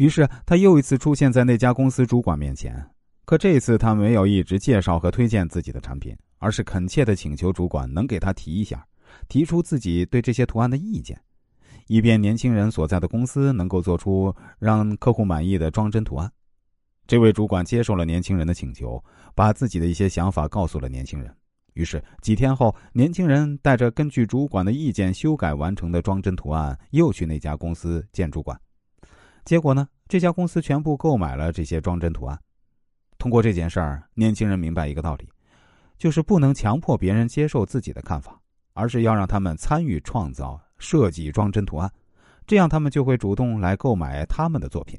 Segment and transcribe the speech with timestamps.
[0.00, 2.74] 于是他又一次出现在那家公司主管面前，
[3.26, 8.82] 可这次他没有一直介绍和推荐自己的产品，而是恳切的请求主管能给他提一下，
[9.28, 11.20] 提出自己对这些图案的意见，
[11.86, 16.32] 以便年轻人所在的公司能够做出让客户满意的装帧图案。
[17.06, 19.04] 这位主管接受了年轻人的请求，
[19.34, 21.30] 把自己的一些想法告诉了年轻人。
[21.74, 28.58] 于是几天后，年轻人带着根据主管的意见修改完成的装帧图案，又去那家公司见主管。
[29.44, 29.88] 结果呢？
[30.08, 32.38] 这家公司全部购买了这些装帧图案。
[33.16, 35.28] 通过这件事儿，年轻人明白一个道理，
[35.98, 38.40] 就是不能强迫别人接受自己的看法，
[38.72, 41.90] 而是要让他们参与创造、设计装帧图案，
[42.46, 44.98] 这样他们就会主动来购买他们的作品。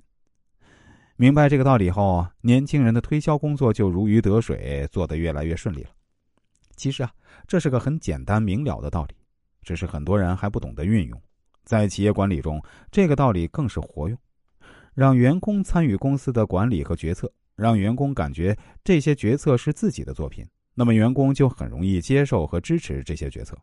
[1.18, 5.90] 明白这个道理后，年轻人的推销工作就如鱼得水，做得越来越顺利了。
[6.76, 7.12] 其实啊，
[7.48, 9.16] 这是个很简单明了的道理，
[9.62, 11.21] 只是很多人还不懂得运用。
[11.63, 12.60] 在企业管理中，
[12.91, 14.18] 这个道理更是活用。
[14.94, 23.57] 让员工参与公司的管理和决策，让员工感觉这些决策是自己的作品，那么员工就很容易接受和支持这些决策。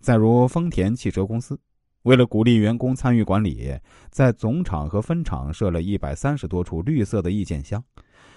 [0.00, 1.58] 再如丰田汽车公司，
[2.02, 3.72] 为了鼓励员工参与管理，
[4.10, 7.82] 在总厂和分厂设了一百三十多处绿色的意见箱，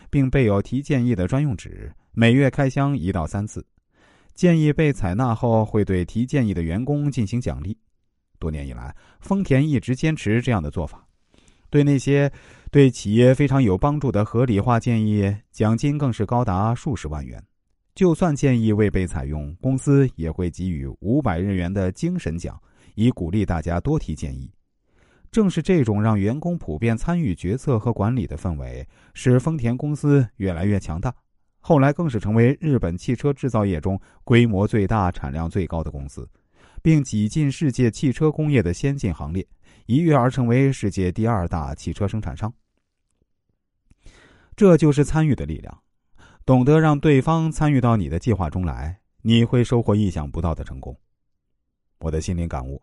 [0.09, 3.65] 并备有提建议的专用纸，每月开箱一到三次。
[4.33, 7.77] 建议被采纳后，会对提建议的员工进行奖励。
[8.37, 11.07] 多年以来，丰田一直坚持这样的做法。
[11.69, 12.31] 对那些
[12.71, 17.43] 对企业非常有帮助的合理化建议，奖金更是高达数十万元。
[17.93, 22.59] 就算建议未被采用，公司也会给予五百日元的精神奖，
[22.95, 24.51] 以鼓励大家多提建议。
[25.29, 31.13] 正是这种让员工普遍参与决策和管理的氛围，使丰田公司越来越强大。
[31.59, 36.29] 后来更是成为日本汽车制造业中规模最大、产量最高的公司，
[36.87, 39.45] 并挤进世界汽车工业的先进行列。
[39.87, 42.53] 一跃而成为世界第二大汽车生产商，
[44.55, 45.81] 这就是参与的力量。
[46.45, 50.97] 懂得让对方参与到你的计划中来，你会收获意想不到的成功。
[51.99, 52.81] 我的心灵感悟：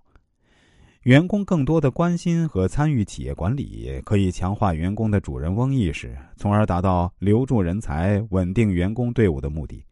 [1.05, 9.83] 员工更多的关心和参与企业管理，可以强化员工的主人翁意识，从而达到留住人才、稳定员工队伍的目的。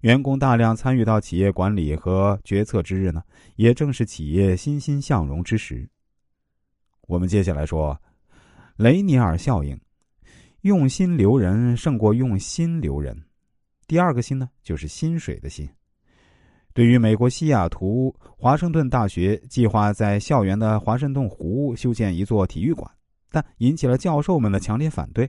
[0.00, 3.22] 员工大量参与到企业管理和决策之日呢，
[3.56, 5.88] 也正是企业欣欣向荣之时。
[7.08, 8.00] 我们接下来说，
[8.76, 9.78] 雷尼尔效应，
[10.60, 13.20] 用心留人胜过用心留人。
[13.88, 15.68] 第二个心呢，就是薪水的薪。
[16.74, 22.88] 对于美国西雅图华盛顿大学计划在校园的华盛顿湖修建一座体育馆，
[23.32, 25.28] 但引起了教授们的强烈反对，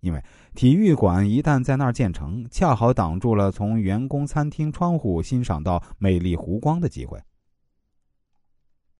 [0.00, 0.22] 因为
[0.54, 7.18] 体育馆一旦在那儿建成，恰好挡住了从员工餐厅窗户欣赏到美丽湖光的机会。